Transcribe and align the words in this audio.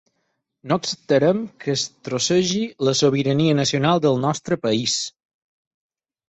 No 0.69 0.77
acceptarem 0.83 1.43
que 1.65 1.75
es 1.79 1.83
trossegi 2.09 2.61
la 2.89 2.95
sobirania 3.01 3.59
nacional 3.61 4.03
del 4.07 4.19
nostre 4.25 4.59
país. 4.65 4.97